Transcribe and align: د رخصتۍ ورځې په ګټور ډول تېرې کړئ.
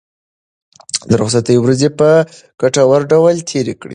د 1.09 1.11
رخصتۍ 1.21 1.57
ورځې 1.61 1.89
په 1.99 2.09
ګټور 2.61 3.01
ډول 3.11 3.35
تېرې 3.49 3.73
کړئ. 3.79 3.89